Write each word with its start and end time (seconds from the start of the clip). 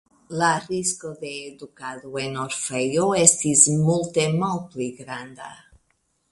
La 0.43 0.47
risko 0.61 1.11
de 1.23 1.33
edukado 1.49 2.15
en 2.23 2.39
orfejo 2.45 3.05
estis 3.27 3.69
multe 3.85 4.27
malpli 4.43 4.91
granda". 5.03 5.55